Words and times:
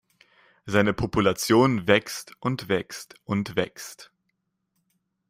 Seine 0.65 0.93
Population 0.93 1.85
wächst 1.87 2.35
und 2.39 2.69
wächst 2.69 3.13
und 3.23 3.55
wächst. 3.55 4.11